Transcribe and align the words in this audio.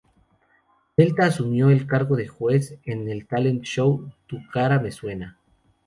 Delta 0.97 1.27
asumió 1.27 1.69
el 1.69 1.85
cargo 1.85 2.15
de 2.15 2.27
juez 2.27 2.79
en 2.85 3.07
el 3.07 3.27
talent 3.27 3.61
show 3.65 4.11
"Tu 4.25 4.37
cara 4.51 4.79
me 4.79 4.89
suena". 4.91 5.37